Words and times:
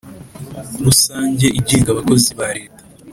rusange 0.85 1.47
igenga 1.59 1.89
abakozi 1.91 2.29
ba 2.39 2.47
leta 2.57 2.81